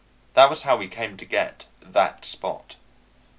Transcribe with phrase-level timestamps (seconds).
[0.33, 2.75] That was how we came to get that Spot.